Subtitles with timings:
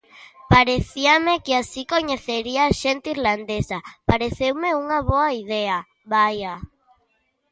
[0.53, 3.77] Parecíame que así coñecería xente irlandesa:
[4.09, 5.77] pareceume unha boa idea,
[6.13, 6.53] vaia.